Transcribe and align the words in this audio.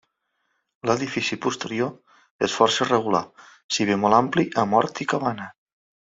L'edifici 0.89 1.37
posterior 1.45 2.17
és 2.47 2.55
força 2.61 2.81
irregular 2.87 3.23
si 3.77 3.89
bé 3.93 3.99
molt 4.07 4.19
ampli 4.23 4.49
amb 4.65 4.81
hort 4.81 5.05
i 5.07 5.09
cabana. 5.15 5.49